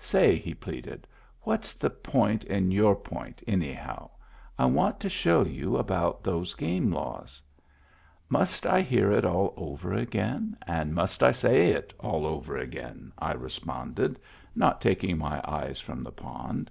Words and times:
Say," 0.00 0.36
he 0.36 0.54
pleaded," 0.54 1.06
what's 1.42 1.74
the 1.74 1.90
point 1.90 2.42
in 2.44 2.70
your 2.70 2.96
point, 2.96 3.42
anyhow? 3.46 4.08
I 4.58 4.64
want 4.64 4.98
to 5.00 5.10
show 5.10 5.44
you 5.44 5.76
about 5.76 6.24
those 6.24 6.54
game 6.54 6.90
laws."" 6.90 7.42
Must 8.30 8.64
I 8.64 8.80
hear 8.80 9.12
it 9.12 9.26
all 9.26 9.52
over 9.58 9.92
again 9.92 10.56
and 10.66 10.94
must 10.94 11.22
I 11.22 11.32
say 11.32 11.70
it 11.70 11.92
all 12.00 12.24
over 12.24 12.56
again?" 12.56 13.12
I 13.18 13.32
responded, 13.34 14.18
not 14.56 14.80
taking 14.80 15.18
my 15.18 15.42
eye 15.44 15.74
from 15.74 16.02
the 16.02 16.12
pond. 16.12 16.70